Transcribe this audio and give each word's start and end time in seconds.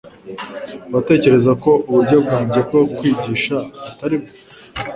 Uratekereza 0.89 1.51
ko 1.63 1.71
uburyo 1.89 2.17
bwanjye 2.25 2.59
bwo 2.67 2.79
kwigisha 2.95 3.55
atari 3.89 4.15
bwo? 4.21 4.29